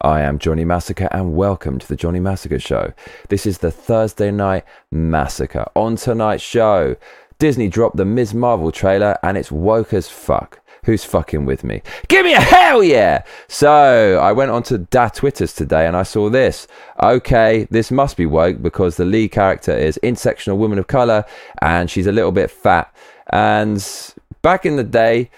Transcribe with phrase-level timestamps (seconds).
[0.00, 2.92] I am Johnny Massacre and welcome to the Johnny Massacre Show.
[3.30, 5.66] This is the Thursday Night Massacre.
[5.74, 6.94] On tonight's show,
[7.40, 8.32] Disney dropped the Ms.
[8.32, 10.60] Marvel trailer and it's woke as fuck.
[10.84, 11.82] Who's fucking with me?
[12.06, 13.24] Give me a hell yeah!
[13.48, 16.68] So I went onto Da Twitters today and I saw this.
[17.02, 21.24] Okay, this must be woke because the lead character is intersectional woman of color
[21.60, 22.94] and she's a little bit fat.
[23.30, 23.84] And
[24.42, 25.30] back in the day,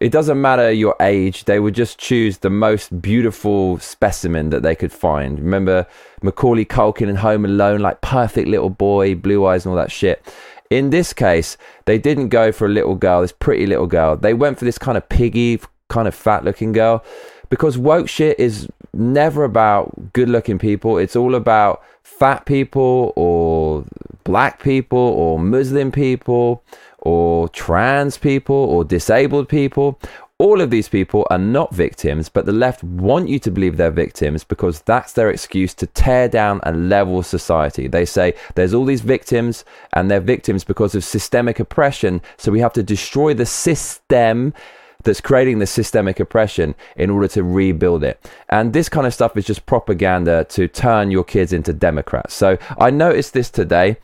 [0.00, 1.44] it doesn't matter your age.
[1.44, 5.38] They would just choose the most beautiful specimen that they could find.
[5.38, 5.86] Remember
[6.22, 10.26] Macaulay Culkin in Home Alone, like perfect little boy, blue eyes and all that shit.
[10.70, 14.16] In this case, they didn't go for a little girl, this pretty little girl.
[14.16, 17.04] They went for this kind of piggy, kind of fat looking girl
[17.50, 20.96] because woke shit is never about good looking people.
[20.96, 23.84] It's all about fat people or
[24.24, 26.62] black people or Muslim people
[27.00, 29.98] or trans people or disabled people.
[30.38, 33.90] All of these people are not victims, but the left want you to believe they're
[33.90, 37.88] victims because that's their excuse to tear down and level society.
[37.88, 42.60] They say there's all these victims and they're victims because of systemic oppression, so we
[42.60, 44.54] have to destroy the system
[45.02, 48.30] that's creating the systemic oppression in order to rebuild it.
[48.48, 52.34] And this kind of stuff is just propaganda to turn your kids into Democrats.
[52.34, 53.96] So I noticed this today.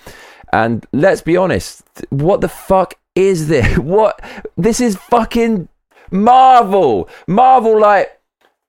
[0.56, 3.76] And let's be honest, what the fuck is this?
[3.96, 4.18] What?
[4.56, 5.68] This is fucking
[6.10, 7.10] Marvel.
[7.26, 8.18] Marvel, like,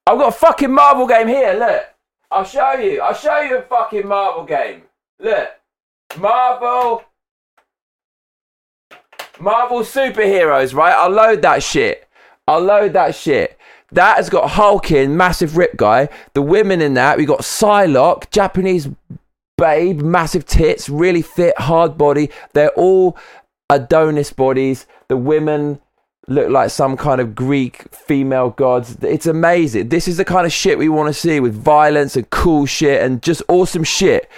[0.06, 1.54] I've got a fucking Marvel game here.
[1.54, 1.86] Look,
[2.30, 3.00] I'll show you.
[3.00, 4.82] I'll show you a fucking Marvel game.
[5.22, 5.48] Look,
[6.18, 7.06] Marvel.
[9.40, 10.94] Marvel superheroes, right?
[10.94, 12.06] I'll load that shit.
[12.50, 13.58] I'll load that shit.
[13.94, 16.10] That has got Hulk in, massive rip guy.
[16.34, 18.90] The women in that, we got Psylocke, Japanese
[19.58, 22.30] babe, massive tits, really fit, hard body.
[22.53, 23.17] They're all
[23.69, 24.86] Adonis bodies.
[25.08, 25.80] The women
[26.27, 28.97] look like some kind of Greek female gods.
[29.02, 29.89] It's amazing.
[29.89, 33.02] This is the kind of shit we want to see with violence and cool shit
[33.02, 34.30] and just awesome shit.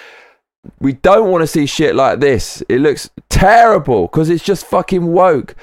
[0.79, 2.61] We don't want to see shit like this.
[2.69, 5.55] It looks terrible because it's just fucking woke.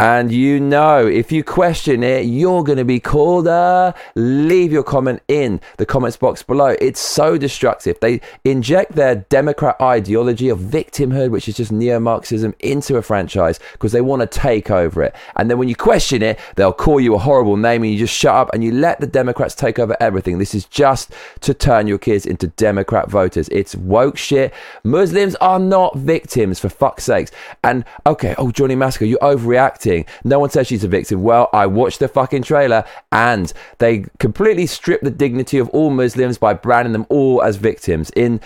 [0.00, 3.46] And you know, if you question it, you're going to be called.
[3.46, 6.74] Uh, leave your comment in the comments box below.
[6.80, 8.00] It's so destructive.
[8.00, 13.60] They inject their Democrat ideology of victimhood, which is just neo Marxism, into a franchise
[13.72, 15.14] because they want to take over it.
[15.36, 18.16] And then when you question it, they'll call you a horrible name and you just
[18.16, 20.38] shut up and you let the Democrats take over everything.
[20.38, 23.50] This is just to turn your kids into Democrat voters.
[23.50, 24.54] It's woke shit.
[24.82, 27.30] Muslims are not victims, for fuck's sakes.
[27.62, 29.89] And okay, oh, Johnny Massacre, you're overreacting
[30.24, 31.22] no one says she's a victim.
[31.22, 36.38] Well, I watched the fucking trailer and they completely strip the dignity of all Muslims
[36.38, 38.40] by branding them all as victims in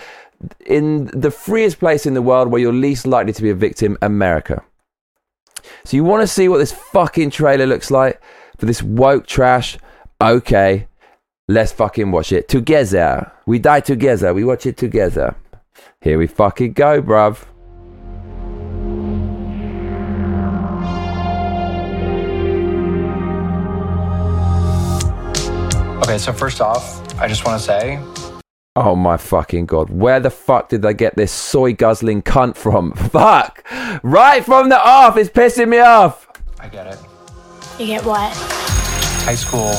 [0.65, 3.97] in the freest place in the world where you're least likely to be a victim,
[4.01, 4.63] America.
[5.83, 8.21] So you want to see what this fucking trailer looks like
[8.57, 9.77] for this woke trash?
[10.21, 10.87] Okay,
[11.47, 13.31] let's fucking watch it together.
[13.45, 14.33] We die together.
[14.33, 15.35] We watch it together.
[16.01, 17.45] Here we fucking go, bruv.
[26.05, 27.99] Okay, so first off, I just want to say.
[28.75, 29.89] Oh my fucking god.
[29.89, 32.91] Where the fuck did they get this soy guzzling cunt from?
[33.09, 33.65] Fuck!
[34.03, 36.27] Right from the off, it's pissing me off!
[36.59, 36.99] I get it.
[37.79, 38.31] You get what?
[39.25, 39.73] High school.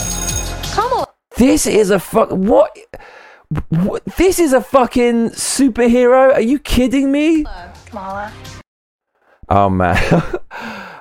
[0.74, 1.06] Come on.
[1.36, 2.30] This is a fuck.
[2.30, 2.76] What?
[3.68, 4.04] what?
[4.16, 6.32] This is a fucking superhero?
[6.32, 7.44] Are you kidding me?
[7.84, 8.32] Kamala.
[9.48, 9.96] Oh man.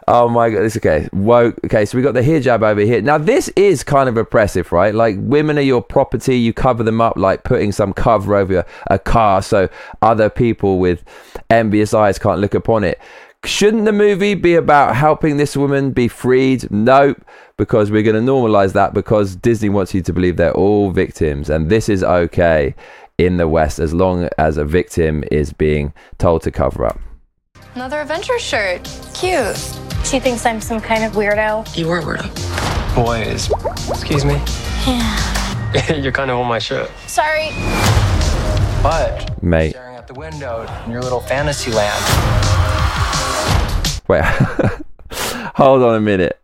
[0.07, 1.09] oh my god, it's okay.
[1.13, 1.59] Woke.
[1.65, 3.01] Okay, so we got the hijab over here.
[3.01, 4.93] Now this is kind of oppressive, right?
[4.93, 6.37] Like women are your property.
[6.37, 9.69] You cover them up like putting some cover over a car so
[10.01, 11.03] other people with
[11.49, 12.99] envious eyes can't look upon it.
[13.43, 16.69] Shouldn't the movie be about helping this woman be freed?
[16.71, 17.23] Nope,
[17.57, 21.49] because we're going to normalize that because Disney wants you to believe they're all victims
[21.49, 22.73] and this is okay
[23.19, 26.99] in the West as long as a victim is being told to cover up.
[27.75, 28.83] Another adventure shirt.
[29.13, 29.57] Cute.
[30.05, 31.75] She thinks I'm some kind of weirdo.
[31.75, 32.95] You are a weirdo.
[32.95, 33.51] Boys.
[33.89, 34.35] Excuse me.
[34.87, 35.93] Yeah.
[35.97, 36.89] You're kind of on my shirt.
[37.05, 37.49] Sorry.
[38.81, 39.71] But Mate.
[39.71, 42.01] staring out the window in your little fantasy land.
[44.07, 44.23] Wait.
[45.55, 46.39] Hold on a minute.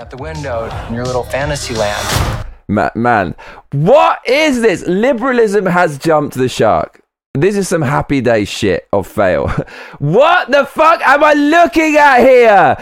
[0.00, 2.44] At the window in your little fantasy land.
[2.66, 3.36] Ma- man,
[3.70, 4.84] what is this?
[4.88, 7.01] Liberalism has jumped the shark.
[7.34, 9.48] This is some happy day shit of fail.
[9.98, 12.76] what the fuck am I looking at here?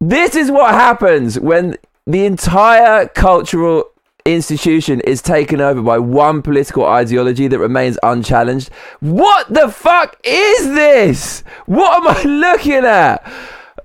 [0.00, 3.84] This is what happens when the entire cultural
[4.24, 8.70] institution is taken over by one political ideology that remains unchallenged.
[8.98, 11.44] What the fuck is this?
[11.66, 13.24] What am I looking at?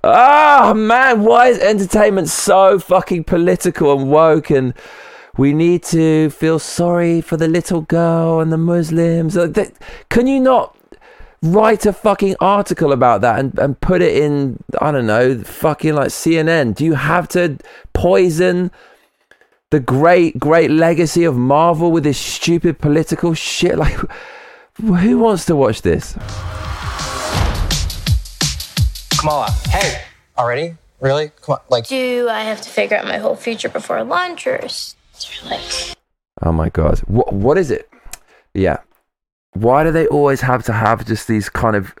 [0.02, 4.74] Ah, man, why is entertainment so fucking political and woke and
[5.36, 9.38] we need to feel sorry for the little girl and the Muslims.
[10.08, 10.76] Can you not
[11.42, 15.94] write a fucking article about that and, and put it in, I don't know, fucking
[15.94, 16.74] like CNN?
[16.74, 17.58] Do you have to
[17.92, 18.70] poison
[19.70, 23.78] the great, great legacy of Marvel with this stupid political shit?
[23.78, 23.98] Like,
[24.74, 26.14] who wants to watch this?
[29.18, 30.02] Kamala, hey,
[30.36, 30.76] already?
[31.00, 31.30] Really?
[31.42, 34.56] Come on, like, Do I have to figure out my whole future before launchers?
[34.64, 34.99] or is there
[36.42, 36.98] Oh my god.
[37.00, 37.88] What what is it?
[38.54, 38.78] Yeah.
[39.52, 41.94] Why do they always have to have just these kind of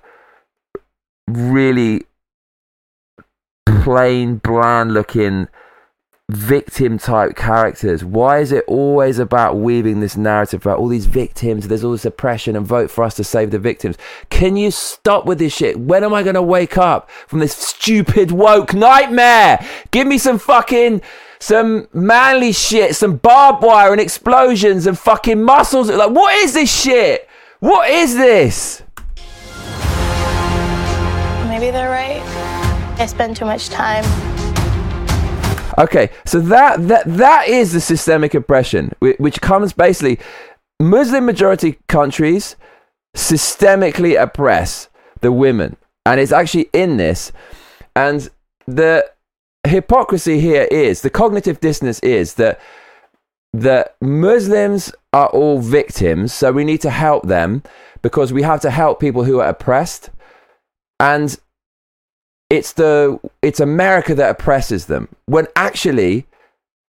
[1.26, 2.06] really
[3.66, 5.48] plain, bland looking
[6.30, 8.04] victim type characters?
[8.04, 11.66] Why is it always about weaving this narrative about all these victims?
[11.66, 13.96] There's all this oppression and vote for us to save the victims.
[14.30, 15.78] Can you stop with this shit?
[15.78, 19.66] When am I going to wake up from this stupid woke nightmare?
[19.90, 21.02] Give me some fucking
[21.40, 25.90] some manly shit, some barbed wire and explosions and fucking muscles.
[25.90, 27.28] Like, what is this shit?
[27.60, 28.82] What is this?
[31.60, 32.22] maybe they're right?
[32.98, 34.04] I spend too much time.
[35.78, 40.18] Okay, so that that that is the systemic oppression, which comes basically
[40.78, 42.56] Muslim majority countries
[43.16, 44.88] systemically oppress
[45.20, 45.76] the women,
[46.06, 47.32] and it's actually in this,
[47.94, 48.30] and
[48.66, 49.04] the
[49.66, 52.60] hypocrisy here is the cognitive dissonance is that
[53.52, 57.62] that Muslims are all victims, so we need to help them
[58.00, 60.10] because we have to help people who are oppressed,
[61.00, 61.36] and
[62.48, 65.08] it's the it's America that oppresses them.
[65.26, 66.26] When actually,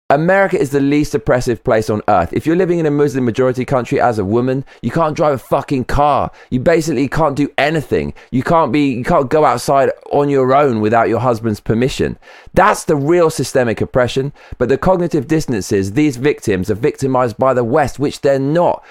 [0.10, 2.32] America is the least oppressive place on earth.
[2.32, 5.38] If you're living in a Muslim majority country as a woman, you can't drive a
[5.38, 6.32] fucking car.
[6.50, 8.14] You basically can't do anything.
[8.32, 12.18] You can't be you can't go outside on your own without your husband's permission.
[12.54, 14.32] That's the real systemic oppression.
[14.58, 18.86] But the cognitive dissonance is these victims are victimized by the West, which they're not.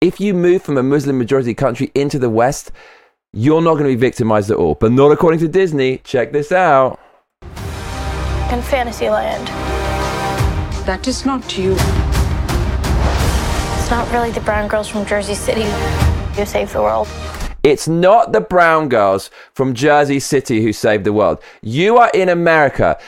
[0.00, 2.72] If you move from a Muslim majority country into the West,
[3.32, 4.74] you're not going to be victimized at all.
[4.74, 5.98] But not according to Disney.
[5.98, 6.98] Check this out.
[8.50, 9.85] In Fantasyland.
[10.86, 11.72] That is not you.
[13.76, 15.64] It's not really the brown girls from Jersey City
[16.36, 17.08] who saved the world.
[17.64, 21.42] It's not the brown girls from Jersey City who saved the world.
[21.60, 23.00] You are in America.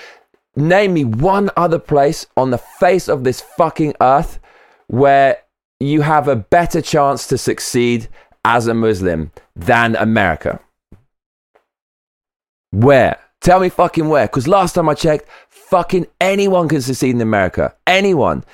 [0.57, 4.41] Name me one other place on the face of this fucking earth
[4.89, 5.39] where
[5.79, 8.09] you have a better chance to succeed
[8.45, 10.59] as a Muslim than America.
[12.73, 13.21] Where?
[13.41, 14.27] Tell me fucking where.
[14.27, 15.29] Because last time I checked,
[15.71, 17.75] fucking anyone can succeed in America.
[17.87, 18.45] Anyone.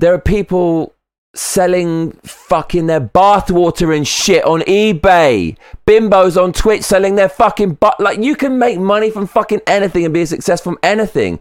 [0.00, 0.94] There are people
[1.34, 5.56] selling fucking their bathwater and shit on eBay.
[5.86, 8.00] Bimbos on Twitch selling their fucking butt.
[8.00, 11.38] Like, you can make money from fucking anything and be a success from anything.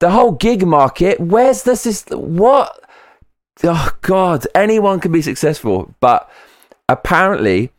[0.00, 2.36] The whole gig market, where's the system?
[2.36, 2.80] What?
[3.62, 4.46] Oh, God.
[4.54, 5.94] Anyone can be successful.
[6.00, 6.28] But
[6.88, 7.70] apparently,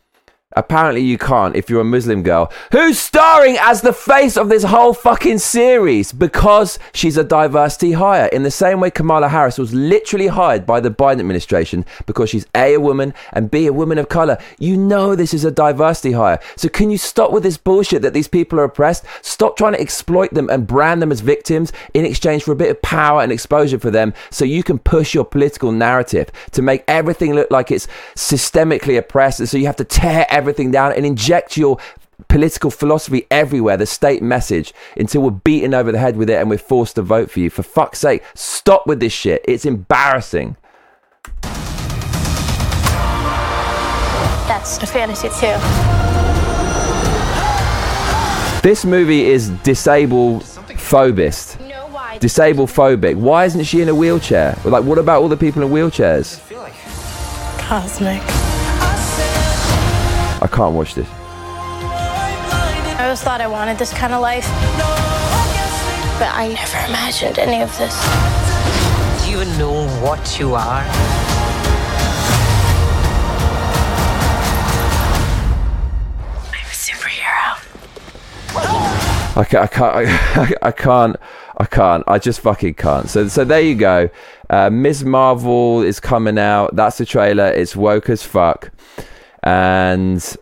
[0.55, 4.63] apparently you can't if you're a Muslim girl who's starring as the face of this
[4.63, 8.27] whole fucking series because she's a diversity hire.
[8.27, 12.47] In the same way Kamala Harris was literally hired by the Biden administration because she's
[12.55, 14.37] A, a woman, and B, a woman of color.
[14.59, 16.39] You know this is a diversity hire.
[16.55, 19.05] So can you stop with this bullshit that these people are oppressed?
[19.21, 22.71] Stop trying to exploit them and brand them as victims in exchange for a bit
[22.71, 26.83] of power and exposure for them so you can push your political narrative to make
[26.87, 29.39] everything look like it's systemically oppressed.
[29.39, 31.77] And so you have to tear everything down and inject your
[32.27, 36.49] political philosophy everywhere, the state message, until we're beaten over the head with it and
[36.49, 37.49] we're forced to vote for you.
[37.49, 39.43] For fuck's sake, stop with this shit.
[39.47, 40.55] It's embarrassing.
[44.47, 45.55] That's a fantasy too.
[48.61, 51.59] This movie is disabled phobist.
[52.19, 53.15] Disabled phobic.
[53.15, 54.57] Why isn't she in a wheelchair?
[54.63, 56.39] Like, what about all the people in wheelchairs?
[57.59, 58.44] Cosmic.
[60.45, 61.09] I can't watch this.
[61.09, 64.45] I always thought I wanted this kind of life,
[66.19, 67.95] but I never imagined any of this.
[69.25, 70.83] Do you know what you are?
[76.53, 77.57] I'm a superhero.
[79.35, 81.15] I can't, I can't, I, I can't,
[81.57, 83.09] I can't, I just fucking can't.
[83.09, 84.11] So, so there you go.
[84.51, 85.03] Uh, Ms.
[85.03, 86.75] Marvel is coming out.
[86.75, 87.47] That's the trailer.
[87.47, 88.69] It's woke as fuck.
[89.45, 90.37] And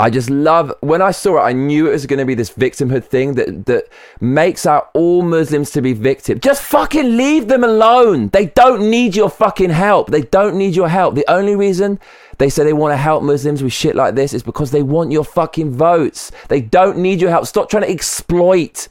[0.00, 2.50] I just love, when I saw it, I knew it was going to be this
[2.50, 6.40] victimhood thing that, that makes out all Muslims to be victims.
[6.40, 8.28] Just fucking leave them alone.
[8.28, 10.10] They don't need your fucking help.
[10.10, 11.14] They don't need your help.
[11.14, 12.00] The only reason
[12.38, 15.12] they say they want to help Muslims with shit like this is because they want
[15.12, 16.32] your fucking votes.
[16.48, 17.46] They don't need your help.
[17.46, 18.88] Stop trying to exploit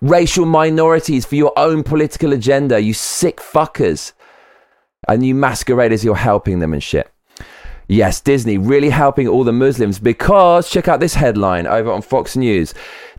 [0.00, 4.12] racial minorities for your own political agenda, you sick fuckers.
[5.08, 7.11] And you masquerade as you're helping them and shit.
[7.92, 12.38] Yes, Disney really helping all the Muslims because check out this headline over on Fox
[12.38, 12.72] News.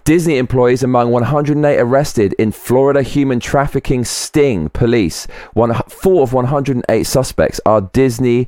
[0.03, 4.69] Disney employees among 108 arrested in Florida human trafficking sting.
[4.69, 5.27] Police.
[5.53, 8.47] One, four of 108 suspects are Disney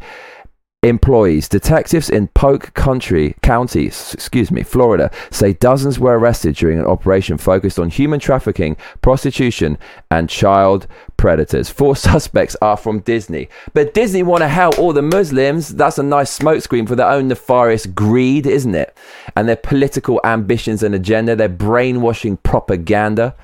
[0.89, 1.49] employees.
[1.49, 7.37] Detectives in Polk Country County, excuse me, Florida, say dozens were arrested during an operation
[7.37, 9.77] focused on human trafficking, prostitution,
[10.11, 10.87] and child
[11.17, 11.69] predators.
[11.69, 15.69] Four suspects are from Disney, but Disney want to help all the Muslims.
[15.69, 18.95] That's a nice smokescreen for their own nefarious greed, isn't it?
[19.35, 23.35] And their political ambitions and agenda, their brainwashing propaganda.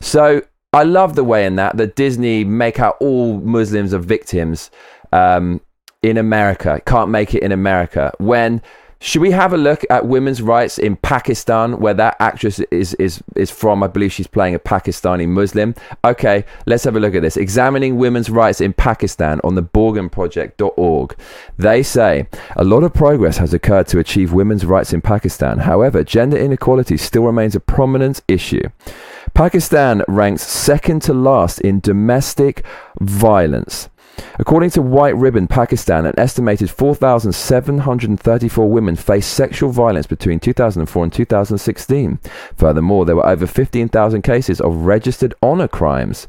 [0.00, 0.42] So
[0.72, 4.70] I love the way in that that Disney make out all Muslims are victims.
[5.12, 5.60] Um,
[6.02, 8.12] in America, can't make it in America.
[8.18, 8.62] When
[8.98, 13.22] should we have a look at women's rights in Pakistan, where that actress is is
[13.34, 13.82] is from?
[13.82, 15.74] I believe she's playing a Pakistani Muslim.
[16.02, 17.36] Okay, let's have a look at this.
[17.36, 21.16] Examining women's rights in Pakistan on the BorgenProject.org.
[21.58, 22.26] They say
[22.56, 25.58] a lot of progress has occurred to achieve women's rights in Pakistan.
[25.58, 28.62] However, gender inequality still remains a prominent issue.
[29.34, 32.64] Pakistan ranks second to last in domestic
[33.00, 33.90] violence.
[34.38, 41.12] According to White Ribbon Pakistan, an estimated 4,734 women faced sexual violence between 2004 and
[41.12, 42.18] 2016.
[42.56, 46.26] Furthermore, there were over 15,000 cases of registered honor crimes.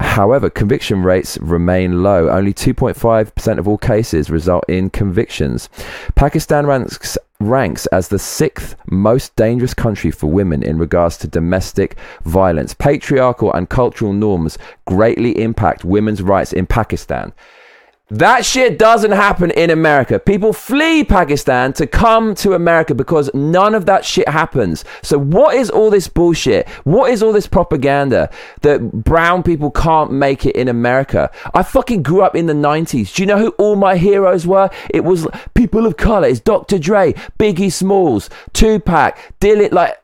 [0.00, 2.28] However, conviction rates remain low.
[2.28, 5.68] Only 2.5% of all cases result in convictions.
[6.14, 11.96] Pakistan ranks ranks as the sixth most dangerous country for women in regards to domestic
[12.24, 12.74] violence.
[12.74, 17.32] Patriarchal and cultural norms greatly impact women's rights in Pakistan.
[18.08, 20.20] That shit doesn't happen in America.
[20.20, 24.84] People flee Pakistan to come to America because none of that shit happens.
[25.02, 26.68] So, what is all this bullshit?
[26.84, 31.32] What is all this propaganda that brown people can't make it in America?
[31.52, 33.12] I fucking grew up in the 90s.
[33.12, 34.70] Do you know who all my heroes were?
[34.90, 36.28] It was people of color.
[36.28, 36.78] It's Dr.
[36.78, 39.98] Dre, Biggie Smalls, Tupac, Dylan, like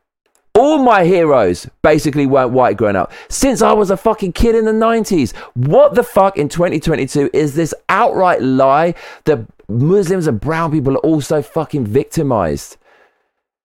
[0.55, 4.65] all my heroes basically weren't white growing up since I was a fucking kid in
[4.65, 5.35] the 90s.
[5.55, 8.95] What the fuck in 2022 is this outright lie
[9.25, 12.77] that Muslims and brown people are also fucking victimized?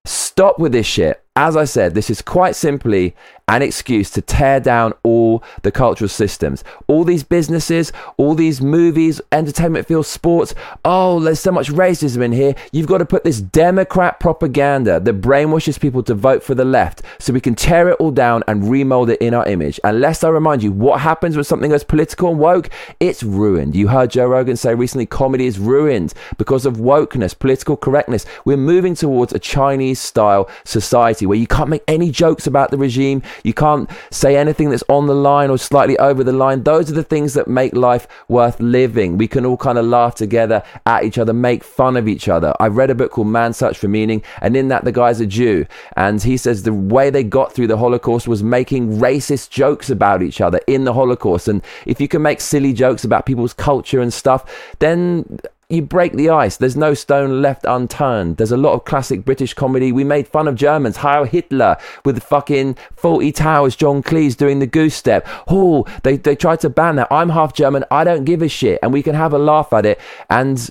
[0.05, 1.21] Stop with this shit.
[1.39, 3.15] As I said, this is quite simply
[3.49, 6.63] an excuse to tear down all the cultural systems.
[6.87, 10.53] All these businesses, all these movies, entertainment field, sports.
[10.83, 12.55] Oh, there's so much racism in here.
[12.73, 17.03] You've got to put this Democrat propaganda that brainwashes people to vote for the left
[17.19, 19.79] so we can tear it all down and remold it in our image.
[19.83, 22.69] Unless I remind you, what happens when something goes political and woke?
[22.99, 23.75] It's ruined.
[23.75, 28.25] You heard Joe Rogan say recently comedy is ruined because of wokeness, political correctness.
[28.43, 32.77] We're moving towards a Chinese style society where you can't make any jokes about the
[32.77, 33.21] regime.
[33.43, 36.63] You can't say anything that's on the line or slightly over the line.
[36.63, 39.17] Those are the things that make life worth living.
[39.17, 42.53] We can all kind of laugh together at each other, make fun of each other.
[42.59, 45.25] I read a book called Man Search for Meaning, and in that, the guy's a
[45.25, 45.65] Jew.
[45.95, 50.21] And he says the way they got through the Holocaust was making racist jokes about
[50.21, 51.47] each other in the Holocaust.
[51.47, 56.13] And if you can make silly jokes about people's culture and stuff, then you break
[56.13, 56.55] the ice.
[56.55, 58.37] There's no stone left unturned.
[58.37, 59.91] There's a lot of classic British comedy.
[59.91, 60.97] We made fun of Germans.
[60.97, 65.27] Heil Hitler with fucking Fawlty Towers, John Cleese doing the goose step.
[65.49, 67.09] Oh, they, they tried to ban that.
[67.11, 67.83] I'm half German.
[67.91, 68.79] I don't give a shit.
[68.81, 69.99] And we can have a laugh at it.
[70.29, 70.69] And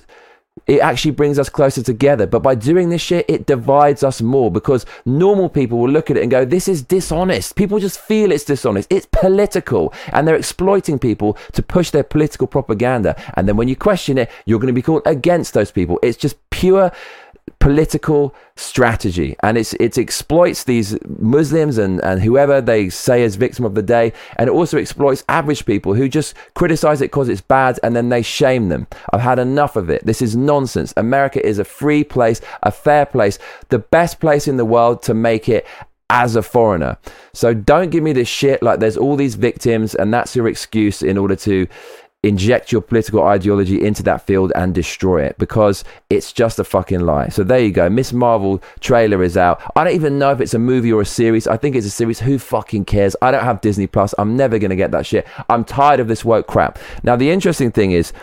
[0.67, 2.27] it actually brings us closer together.
[2.27, 6.17] But by doing this shit, it divides us more because normal people will look at
[6.17, 7.55] it and go, this is dishonest.
[7.55, 8.91] People just feel it's dishonest.
[8.91, 9.93] It's political.
[10.11, 13.15] And they're exploiting people to push their political propaganda.
[13.35, 15.99] And then when you question it, you're going to be called against those people.
[16.03, 16.91] It's just pure
[17.59, 19.35] political strategy.
[19.43, 23.81] And it's it exploits these muslims and and whoever they say is victim of the
[23.81, 24.13] day.
[24.37, 28.09] And it also exploits average people who just criticize it because it's bad and then
[28.09, 28.87] they shame them.
[29.11, 30.05] I've had enough of it.
[30.05, 30.93] This is nonsense.
[30.97, 33.39] America is a free place a fair place
[33.69, 35.65] the best place in the world to make it
[36.09, 36.97] as a foreigner.
[37.33, 38.63] So don't give me this shit.
[38.63, 41.67] Like there's all these victims and that's your excuse in order to
[42.23, 47.01] inject your political ideology into that field and destroy it because it's just a fucking
[47.01, 47.29] lie.
[47.29, 47.89] So there you go.
[47.89, 49.61] Miss Marvel trailer is out.
[49.75, 51.47] I don't even know if it's a movie or a series.
[51.47, 52.19] I think it's a series.
[52.19, 53.15] Who fucking cares?
[53.21, 54.15] I don't have Disney Plus.
[54.17, 55.27] I'm never going to get that shit.
[55.49, 56.79] I'm tired of this woke crap.
[57.03, 58.13] Now, the interesting thing is,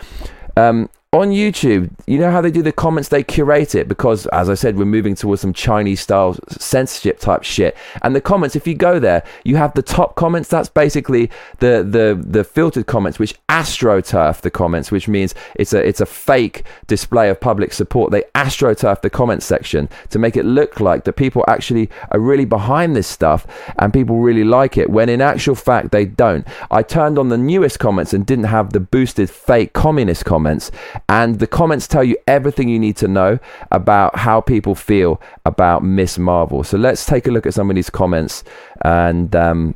[0.57, 0.89] um,
[1.21, 4.53] on YouTube, you know how they do the comments, they curate it because, as I
[4.53, 7.75] said, we're moving towards some Chinese style censorship type shit.
[8.01, 10.49] And the comments, if you go there, you have the top comments.
[10.49, 11.29] That's basically
[11.59, 16.05] the the the filtered comments, which astroturf the comments, which means it's a it's a
[16.05, 18.11] fake display of public support.
[18.11, 22.45] They astroturf the comments section to make it look like that people actually are really
[22.45, 23.45] behind this stuff
[23.79, 24.89] and people really like it.
[24.89, 26.47] When in actual fact they don't.
[26.71, 30.71] I turned on the newest comments and didn't have the boosted fake communist comments
[31.07, 33.39] and the comments tell you everything you need to know
[33.71, 36.63] about how people feel about Miss Marvel.
[36.63, 38.43] So let's take a look at some of these comments
[38.83, 39.75] and um,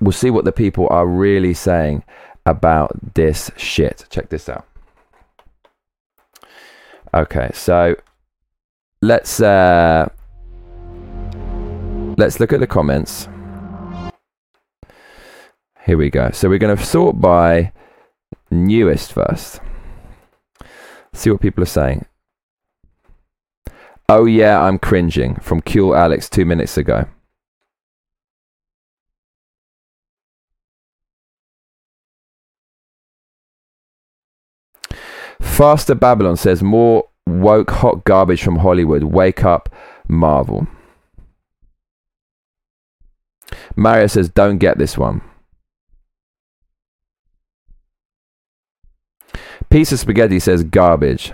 [0.00, 2.02] we'll see what the people are really saying
[2.46, 4.06] about this shit.
[4.08, 4.66] Check this out.
[7.14, 7.94] Okay, so
[9.02, 10.08] let's uh,
[12.16, 13.28] let's look at the comments.
[15.84, 16.30] Here we go.
[16.30, 17.72] So we're going to sort by
[18.50, 19.60] newest first
[21.12, 22.06] see what people are saying.
[24.08, 27.06] Oh yeah, I'm cringing from Cool Alex two minutes ago.
[35.40, 39.04] Faster Babylon says more woke hot garbage from Hollywood.
[39.04, 39.68] Wake up,
[40.08, 40.66] Marvel.
[43.76, 45.20] Mario says don't get this one.
[49.72, 51.32] Piece of spaghetti says garbage.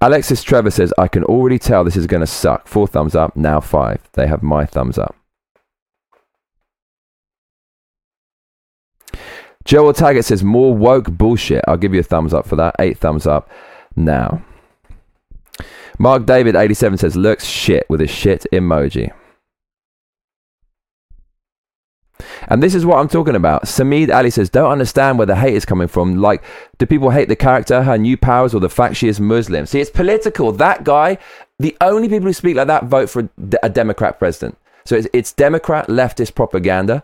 [0.00, 2.66] Alexis Trevor says, I can already tell this is going to suck.
[2.66, 4.00] Four thumbs up, now five.
[4.14, 5.14] They have my thumbs up.
[9.64, 11.64] Joel Taggart says, more woke bullshit.
[11.68, 12.74] I'll give you a thumbs up for that.
[12.80, 13.48] Eight thumbs up
[13.94, 14.44] now.
[15.96, 19.12] Mark David 87 says, looks shit with a shit emoji.
[22.48, 23.64] And this is what I'm talking about.
[23.64, 26.20] Samid Ali says, don't understand where the hate is coming from.
[26.20, 26.42] Like,
[26.78, 29.66] do people hate the character, her new powers, or the fact she is Muslim?
[29.66, 30.52] See, it's political.
[30.52, 31.18] That guy,
[31.58, 33.28] the only people who speak like that vote for
[33.62, 34.58] a Democrat president.
[34.84, 37.02] So it's, it's Democrat leftist propaganda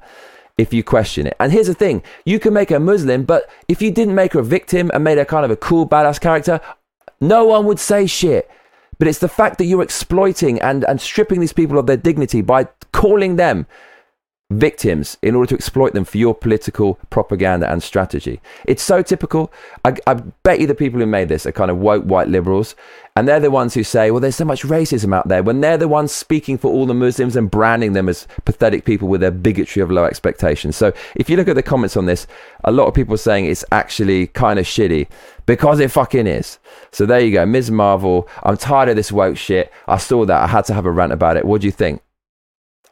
[0.58, 1.36] if you question it.
[1.40, 4.40] And here's the thing you can make her Muslim, but if you didn't make her
[4.40, 6.60] a victim and made her kind of a cool, badass character,
[7.20, 8.50] no one would say shit.
[8.98, 12.42] But it's the fact that you're exploiting and, and stripping these people of their dignity
[12.42, 13.66] by calling them
[14.50, 18.40] victims in order to exploit them for your political propaganda and strategy.
[18.66, 19.52] It's so typical.
[19.84, 22.74] I, I, bet you the people who made this are kind of woke white liberals,
[23.14, 25.78] and they're the ones who say, well, there's so much racism out there, when they're
[25.78, 29.30] the ones speaking for all the Muslims and branding them as pathetic people with their
[29.30, 30.76] bigotry of low expectations.
[30.76, 32.26] So if you look at the comments on this,
[32.64, 35.08] a lot of people are saying it's actually kind of shitty
[35.46, 36.58] because it fucking is.
[36.90, 37.70] So there you go, Ms.
[37.70, 38.28] Marvel.
[38.42, 39.72] I'm tired of this woke shit.
[39.86, 40.42] I saw that.
[40.42, 41.44] I had to have a rant about it.
[41.44, 42.02] What do you think?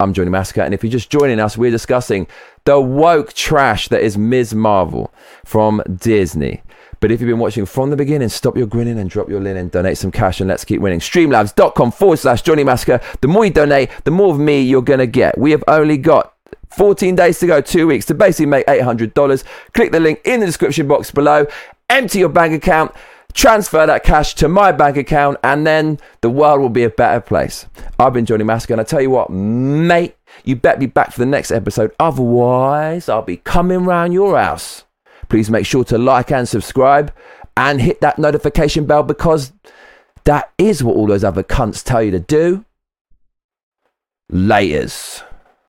[0.00, 2.28] I'm Johnny Massacre, and if you're just joining us, we're discussing
[2.62, 4.54] the woke trash that is Ms.
[4.54, 5.12] Marvel
[5.44, 6.62] from Disney.
[7.00, 9.70] But if you've been watching from the beginning, stop your grinning and drop your linen,
[9.70, 11.00] donate some cash, and let's keep winning.
[11.00, 13.00] Streamlabs.com forward slash Johnny Massacre.
[13.22, 15.36] The more you donate, the more of me you're going to get.
[15.36, 16.32] We have only got
[16.68, 19.42] 14 days to go, two weeks to basically make $800.
[19.74, 21.44] Click the link in the description box below,
[21.90, 22.94] empty your bank account
[23.38, 27.20] transfer that cash to my bank account, and then the world will be a better
[27.20, 27.66] place.
[27.96, 31.20] I've been Johnny Massacre, and I tell you what, mate, you better be back for
[31.20, 31.92] the next episode.
[32.00, 34.84] Otherwise, I'll be coming round your house.
[35.28, 37.12] Please make sure to like and subscribe
[37.56, 39.52] and hit that notification bell because
[40.24, 42.64] that is what all those other cunts tell you to do.
[44.32, 45.22] Laters.